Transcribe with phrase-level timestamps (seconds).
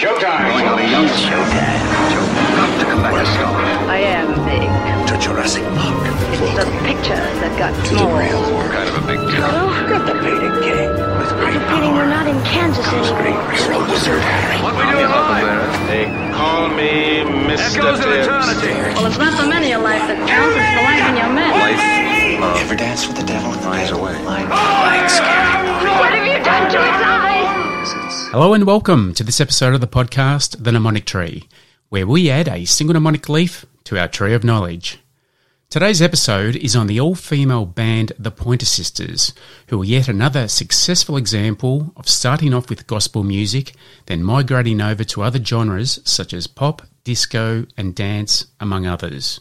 [0.00, 0.48] Showtime!
[0.48, 1.76] Going over young Showtime.
[2.08, 2.24] Joe,
[2.56, 3.52] got to come back a star.
[3.92, 4.64] I am big.
[5.12, 6.00] To Jurassic Park.
[6.40, 8.08] It's the pictures that got small.
[8.72, 9.44] Kind of a big deal.
[9.44, 10.88] Oh, Get the painting king.
[11.20, 13.44] With great Feeling we're not in Kansas anymore.
[13.52, 14.56] You're a wizard, Harry.
[14.64, 15.68] What we doing live?
[15.92, 17.84] They call me Mr.
[17.84, 18.72] Echoes of eternity.
[18.96, 21.52] Well, it's not the many of life that counts, it's the life in your men.
[21.60, 24.00] Life, love, Ever dance with the devil in the finds bed?
[24.00, 24.16] a way.
[24.24, 25.60] Like, like scary.
[26.00, 27.29] What have you done to its eyes?
[27.82, 31.48] Hello and welcome to this episode of the podcast, The Mnemonic Tree,
[31.88, 34.98] where we add a single mnemonic leaf to our tree of knowledge.
[35.70, 39.32] Today's episode is on the all female band The Pointer Sisters,
[39.68, 43.72] who are yet another successful example of starting off with gospel music,
[44.04, 49.40] then migrating over to other genres such as pop, disco, and dance, among others.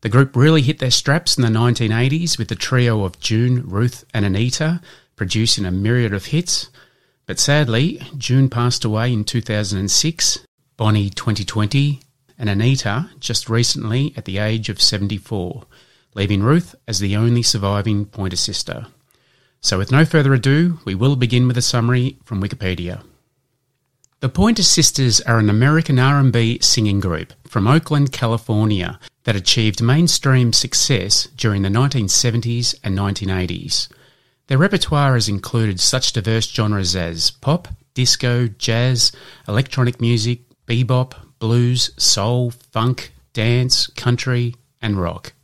[0.00, 4.06] The group really hit their straps in the 1980s with the trio of June, Ruth,
[4.14, 4.80] and Anita,
[5.16, 6.70] producing a myriad of hits.
[7.28, 10.46] But sadly, June passed away in 2006,
[10.78, 12.00] Bonnie 2020,
[12.38, 15.64] and Anita just recently at the age of 74,
[16.14, 18.86] leaving Ruth as the only surviving Pointer sister.
[19.60, 23.02] So with no further ado, we will begin with a summary from Wikipedia.
[24.20, 30.54] The Pointer Sisters are an American R&B singing group from Oakland, California that achieved mainstream
[30.54, 33.88] success during the 1970s and 1980s.
[34.48, 39.12] Their repertoire has included such diverse genres as pop, disco, jazz,
[39.46, 45.34] electronic music, bebop, blues, soul, funk, dance, country, and rock.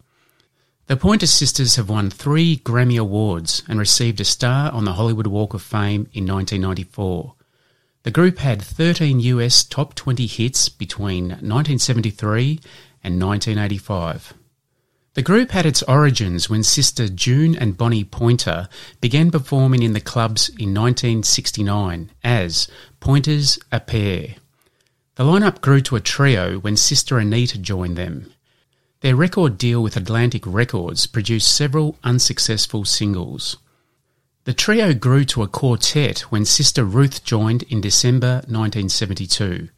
[0.87, 5.27] The Pointer Sisters have won three Grammy Awards and received a star on the Hollywood
[5.27, 7.35] Walk of Fame in 1994.
[8.05, 12.59] The group had 13 US top 20 hits between 1973
[13.03, 14.33] and 1985.
[15.15, 18.69] The group had its origins when sister June and Bonnie Pointer
[19.01, 22.67] began performing in the clubs in 1969 as
[22.99, 24.35] Pointers a Pair.
[25.15, 28.33] The lineup grew to a trio when sister Anita joined them.
[29.03, 33.57] Their record deal with Atlantic Records produced several unsuccessful singles.
[34.45, 39.69] The trio grew to a quartet when sister Ruth joined in December 1972.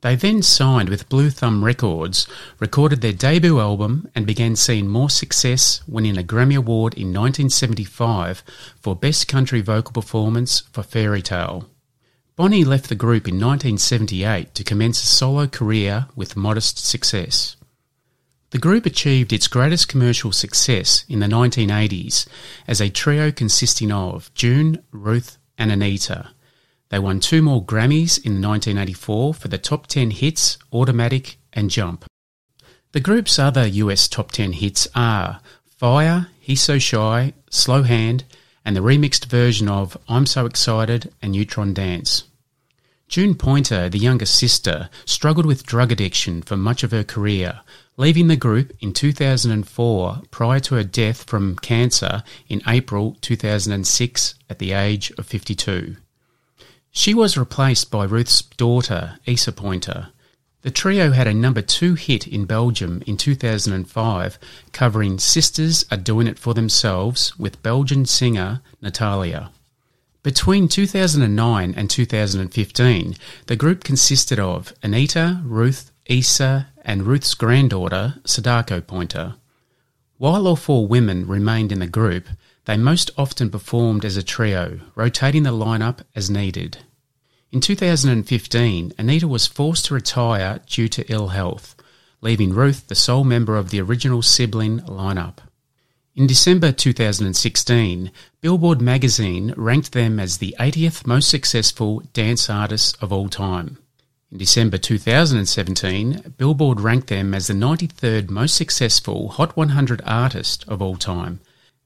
[0.00, 2.28] They then signed with Blue Thumb Records,
[2.60, 8.44] recorded their debut album, and began seeing more success, winning a Grammy Award in 1975
[8.80, 11.68] for Best Country Vocal Performance for Fairy Tale.
[12.36, 17.56] Bonnie left the group in 1978 to commence a solo career with modest success.
[18.50, 22.28] The group achieved its greatest commercial success in the 1980s
[22.68, 26.30] as a trio consisting of June, Ruth, and Anita.
[26.90, 32.06] They won two more Grammys in 1984 for the top 10 hits Automatic and Jump.
[32.92, 38.24] The group's other US top 10 hits are Fire, He's So Shy, Slow Hand,
[38.64, 42.24] and the remixed version of I'm So Excited and Neutron Dance.
[43.06, 47.60] June Pointer, the younger sister, struggled with drug addiction for much of her career,
[47.96, 54.58] leaving the group in 2004 prior to her death from cancer in April 2006 at
[54.58, 55.96] the age of 52.
[56.90, 60.08] She was replaced by Ruth's daughter, Issa Pointer.
[60.62, 64.38] The trio had a number two hit in Belgium in 2005,
[64.72, 69.50] covering Sisters Are Doing It For Themselves with Belgian singer Natalia.
[70.24, 73.14] Between 2009 and 2015,
[73.46, 79.36] the group consisted of Anita, Ruth, Issa, and Ruth's granddaughter, Sadako Pointer.
[80.16, 82.26] While all four women remained in the group,
[82.68, 86.76] they most often performed as a trio, rotating the lineup as needed.
[87.50, 91.74] In 2015, Anita was forced to retire due to ill health,
[92.20, 95.38] leaving Ruth the sole member of the original sibling lineup.
[96.14, 98.12] In December 2016,
[98.42, 103.78] Billboard magazine ranked them as the 80th most successful dance artists of all time.
[104.30, 110.82] In December 2017, Billboard ranked them as the 93rd most successful Hot 100 artist of
[110.82, 111.40] all time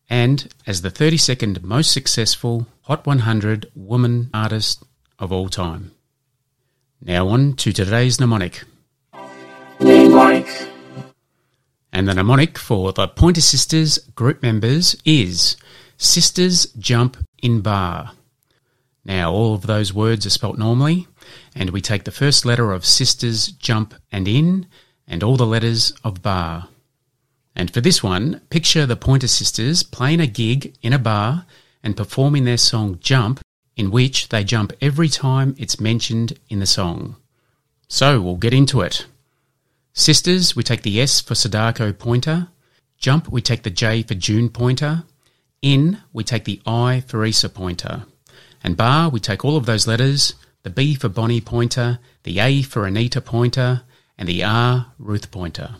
[0.09, 4.83] and as the 32nd most successful Hot 100 woman artist
[5.19, 5.93] of all time.
[7.01, 8.65] Now on to today's mnemonic.
[9.81, 10.47] Mnemonic.
[11.93, 15.57] And the mnemonic for the Pointer Sisters group members is
[15.97, 18.13] Sisters Jump in Bar.
[19.05, 21.07] Now, all of those words are spelt normally,
[21.55, 24.67] and we take the first letter of Sisters Jump and In,
[25.07, 26.69] and all the letters of Bar.
[27.55, 31.47] And for this one, picture the Pointer Sisters playing a gig in a bar
[31.83, 33.41] and performing their song Jump,
[33.77, 37.17] in which they jump every time it's mentioned in the song.
[37.89, 39.07] So we'll get into it.
[39.93, 42.49] Sisters, we take the S for Sadako Pointer.
[42.99, 45.05] Jump, we take the J for June Pointer.
[45.61, 48.05] In, we take the I for Issa Pointer.
[48.65, 52.63] And bar, we take all of those letters, the B for Bonnie Pointer, the A
[52.63, 53.83] for Anita Pointer,
[54.17, 55.77] and the R Ruth Pointer.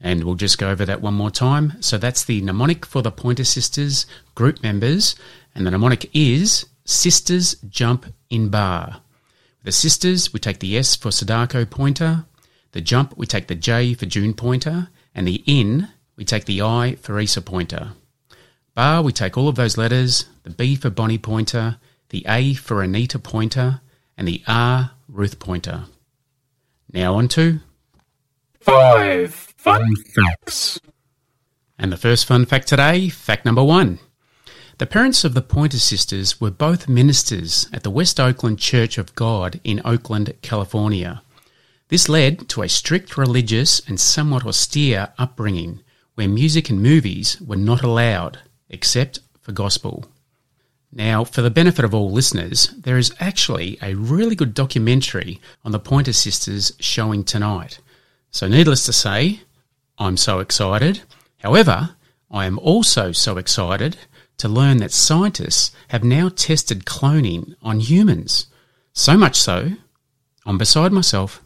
[0.00, 1.74] And we'll just go over that one more time.
[1.80, 5.16] So that's the mnemonic for the Pointer Sisters group members,
[5.54, 9.00] and the mnemonic is Sisters Jump in Bar.
[9.64, 12.24] The sisters, we take the S for Sadako Pointer,
[12.70, 16.62] the jump, we take the J for June Pointer, and the in, we take the
[16.62, 17.92] I for Issa Pointer.
[18.74, 21.78] Bar, we take all of those letters, the B for Bonnie Pointer,
[22.10, 23.80] the A for Anita Pointer,
[24.16, 25.86] and the R Ruth Pointer.
[26.92, 27.60] Now on to
[28.60, 29.32] Five
[29.66, 30.80] fun facts.
[31.76, 33.98] And the first fun fact today, fact number one.
[34.78, 39.14] The parents of the Pointer sisters were both ministers at the West Oakland Church of
[39.16, 41.20] God in Oakland, California.
[41.88, 45.80] This led to a strict religious and somewhat austere upbringing
[46.14, 48.38] where music and movies were not allowed,
[48.70, 50.06] except for gospel.
[50.92, 55.72] Now, for the benefit of all listeners, there is actually a really good documentary on
[55.72, 57.80] the Pointer Sisters showing tonight.
[58.30, 59.40] So, needless to say,
[59.98, 61.02] I'm so excited.
[61.38, 61.96] However,
[62.30, 63.96] I am also so excited
[64.38, 68.46] to learn that scientists have now tested cloning on humans.
[68.92, 69.72] So much so,
[70.44, 71.42] I'm beside myself.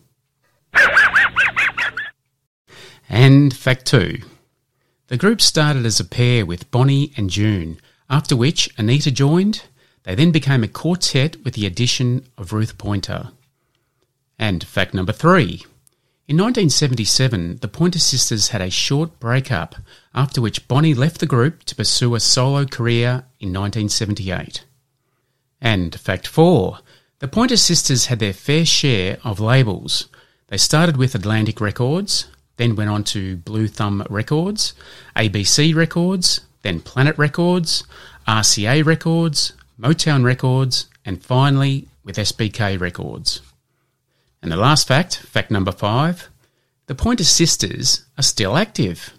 [3.08, 4.18] And fact two.
[5.08, 9.62] The group started as a pair with Bonnie and June, after which Anita joined.
[10.04, 13.30] They then became a quartet with the addition of Ruth Pointer.
[14.38, 15.64] And fact number three.
[16.30, 19.74] In 1977, the Pointer Sisters had a short breakup,
[20.14, 24.62] after which Bonnie left the group to pursue a solo career in 1978.
[25.60, 26.78] And fact four.
[27.18, 30.06] The Pointer Sisters had their fair share of labels.
[30.46, 32.28] They started with Atlantic Records,
[32.58, 34.72] then went on to Blue Thumb Records,
[35.16, 37.82] ABC Records, then Planet Records,
[38.28, 43.40] RCA Records, Motown Records, and finally with SBK Records.
[44.42, 46.28] And the last fact, fact number five,
[46.86, 49.12] the Pointer Sisters are still active.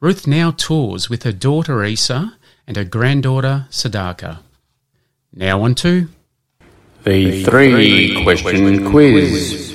[0.00, 4.38] Ruth now tours with her daughter Issa and her granddaughter Sadako.
[5.32, 6.08] Now on to
[7.04, 9.68] The three question quiz.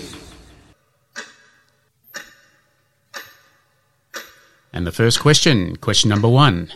[4.74, 6.71] And the first question, question number one.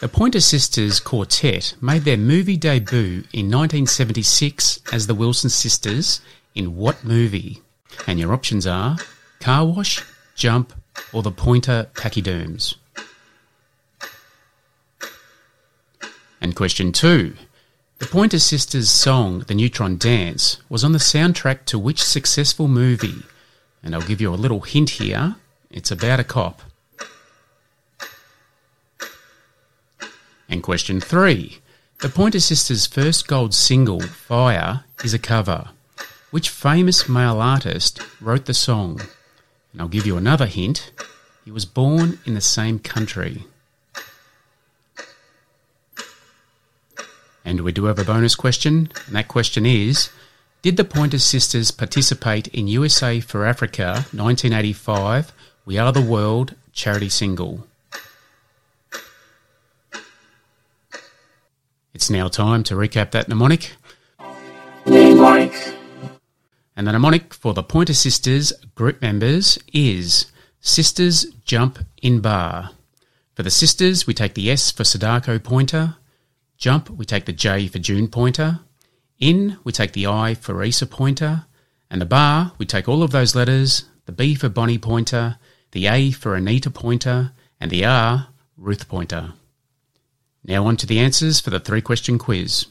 [0.00, 6.20] The Pointer Sisters Quartet made their movie debut in 1976 as the Wilson Sisters
[6.58, 7.62] in what movie?
[8.06, 8.96] And your options are
[9.40, 10.72] Car Wash, Jump,
[11.12, 12.74] or The Pointer Pachyderms.
[16.40, 17.34] And question two.
[17.98, 23.22] The Pointer Sisters song The Neutron Dance was on the soundtrack to which successful movie?
[23.82, 25.36] And I'll give you a little hint here.
[25.70, 26.62] It's about a cop.
[30.48, 31.58] And question three.
[32.00, 35.70] The Pointer Sisters' first gold single, Fire, is a cover.
[36.30, 39.00] Which famous male artist wrote the song?
[39.72, 40.92] And I'll give you another hint.
[41.44, 43.44] He was born in the same country.
[47.46, 50.10] And we do have a bonus question, and that question is
[50.60, 55.32] Did the Pointer Sisters participate in USA for Africa 1985
[55.64, 57.66] We Are the World charity single?
[61.94, 63.72] It's now time to recap that mnemonic.
[66.78, 70.26] And the mnemonic for the Pointer Sisters group members is
[70.60, 72.70] Sisters Jump in Bar.
[73.34, 75.96] For the sisters, we take the S for Sadako Pointer.
[76.56, 78.60] Jump, we take the J for June Pointer.
[79.18, 81.46] In, we take the I for Issa Pointer.
[81.90, 85.38] And the bar, we take all of those letters, the B for Bonnie Pointer,
[85.72, 89.32] the A for Anita Pointer, and the R, Ruth Pointer.
[90.44, 92.66] Now on to the answers for the three question quiz.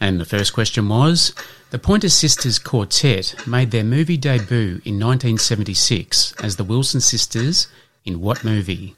[0.00, 1.34] And the first question was
[1.70, 7.66] The Pointer Sisters Quartet made their movie debut in 1976 as the Wilson Sisters
[8.04, 8.94] in what movie?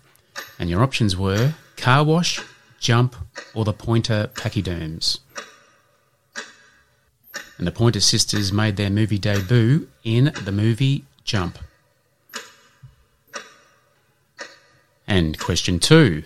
[0.58, 2.40] And your options were Car Wash,
[2.78, 3.16] Jump,
[3.54, 5.20] or The Pointer Pachyderms.
[7.56, 11.58] And the Pointer Sisters made their movie debut in the movie Jump.
[15.06, 16.24] And question two.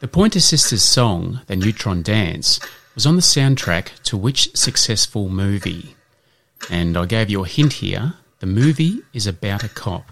[0.00, 2.60] The Pointer Sisters song, The Neutron Dance,
[2.94, 5.96] was on the soundtrack to which successful movie?
[6.70, 8.14] And I gave you a hint here.
[8.40, 10.06] The movie is about a cop.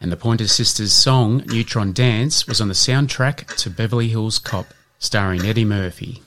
[0.00, 4.66] And the Pointer Sisters song, Neutron Dance, was on the soundtrack to Beverly Hills Cop,
[4.98, 6.22] starring Eddie Murphy.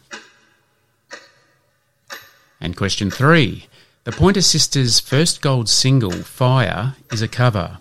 [2.59, 3.67] And question three.
[4.03, 7.77] The Pointer Sisters' first gold single, Fire, is a cover.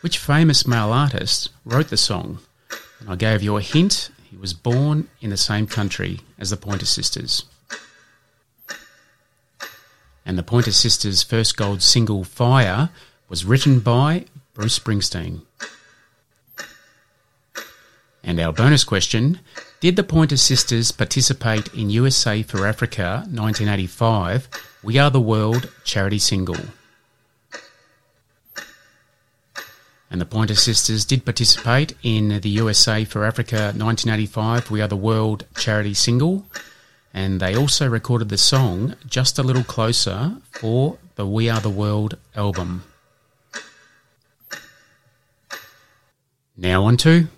[0.00, 2.38] Which famous male artist wrote the song?
[3.00, 4.10] And I gave you a hint.
[4.32, 7.44] He was born in the same country as the Pointer Sisters.
[10.24, 12.88] And the Pointer Sisters' first gold single, Fire,
[13.28, 14.24] was written by
[14.54, 15.42] Bruce Springsteen.
[18.24, 19.40] And our bonus question
[19.80, 24.48] Did the Pointer Sisters participate in USA for Africa 1985
[24.82, 26.56] We Are the World charity single?
[30.12, 34.94] And the Pointer Sisters did participate in the USA for Africa 1985 We Are the
[34.94, 36.44] World charity single.
[37.14, 41.70] And they also recorded the song Just a Little Closer for the We Are the
[41.70, 42.84] World album.
[46.58, 47.28] Now on to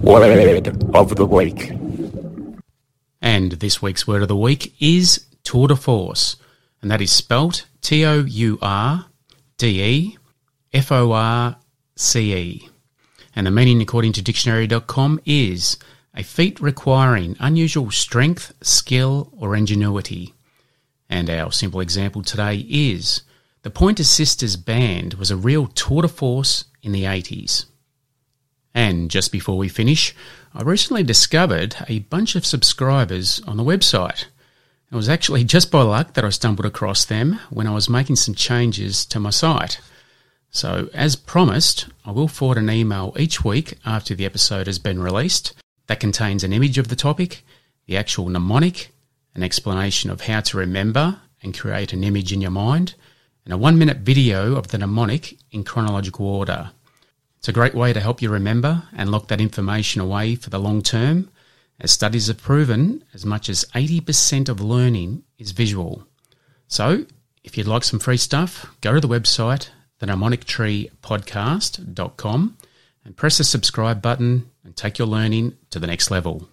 [0.00, 1.70] Word of the week.
[3.20, 6.36] And this week's word of the week is tour de force,
[6.80, 9.04] and that is spelt T O U R
[9.58, 10.18] D E
[10.72, 11.56] F O R
[11.96, 12.68] C E.
[13.34, 15.78] And the meaning, according to dictionary.com, is
[16.14, 20.34] a feat requiring unusual strength, skill, or ingenuity.
[21.08, 23.22] And our simple example today is
[23.62, 27.66] the Pointer Sisters band was a real tour de force in the 80s.
[28.74, 30.14] And just before we finish,
[30.54, 34.26] I recently discovered a bunch of subscribers on the website.
[34.90, 38.16] It was actually just by luck that I stumbled across them when I was making
[38.16, 39.80] some changes to my site.
[40.56, 45.02] So, as promised, I will forward an email each week after the episode has been
[45.02, 45.52] released
[45.86, 47.44] that contains an image of the topic,
[47.84, 48.90] the actual mnemonic,
[49.34, 52.94] an explanation of how to remember and create an image in your mind,
[53.44, 56.70] and a one minute video of the mnemonic in chronological order.
[57.36, 60.58] It's a great way to help you remember and lock that information away for the
[60.58, 61.28] long term,
[61.80, 66.06] as studies have proven as much as 80% of learning is visual.
[66.66, 67.04] So,
[67.44, 69.68] if you'd like some free stuff, go to the website,
[70.00, 72.56] themnemonictreepodcast.com,
[73.04, 76.48] and press the subscribe button and take your learning to the next level.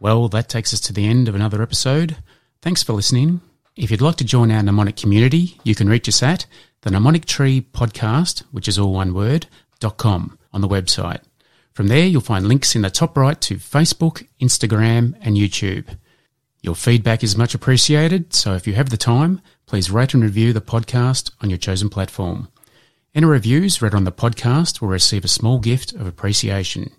[0.00, 2.16] Well, that takes us to the end of another episode.
[2.62, 3.40] Thanks for listening.
[3.76, 6.46] If you'd like to join our mnemonic community, you can reach us at
[6.82, 9.46] the Mnemonic Tree Podcast, which is all one word,
[9.96, 11.20] com on the website.
[11.72, 15.96] From there, you'll find links in the top right to Facebook, Instagram, and YouTube.
[16.60, 20.54] Your feedback is much appreciated, so if you have the time, please rate and review
[20.54, 22.48] the podcast on your chosen platform.
[23.14, 26.90] Any reviews read on the podcast will receive a small gift of appreciation.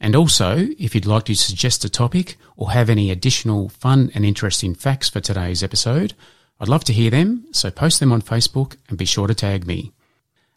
[0.00, 4.24] And also, if you'd like to suggest a topic or have any additional fun and
[4.24, 6.14] interesting facts for today's episode,
[6.58, 9.64] I'd love to hear them, so post them on Facebook and be sure to tag
[9.64, 9.92] me.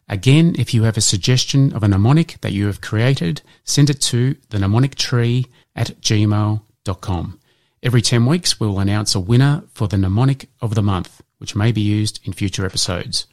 [0.08, 4.00] Again, if you have a suggestion of a mnemonic that you have created, send it
[4.02, 7.40] to the mnemonic tree at gmail.com.
[7.80, 11.56] Every 10 weeks, we will announce a winner for the mnemonic of the month, which
[11.56, 13.26] may be used in future episodes.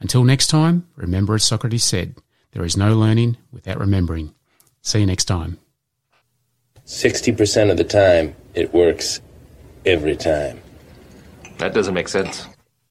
[0.00, 2.16] Until next time, remember as Socrates said,
[2.52, 4.34] there is no learning without remembering.
[4.82, 5.58] See you next time.
[6.86, 9.20] 60% of the time, it works
[9.84, 10.60] every time.
[11.58, 12.46] That doesn't make sense.